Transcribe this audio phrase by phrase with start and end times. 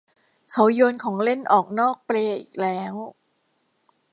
[0.51, 2.93] เขาโยนของเล่นออกนอกเปลอีกแล้ว